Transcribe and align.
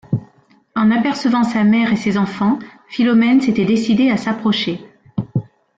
En 0.75 0.89
apercevant 0.89 1.43
sa 1.43 1.63
mère 1.63 1.93
et 1.93 1.95
ses 1.95 2.17
enfants, 2.17 2.57
Philomène 2.87 3.39
s’était 3.39 3.65
décidée 3.65 4.09
à 4.09 4.17
s’approcher. 4.17 4.83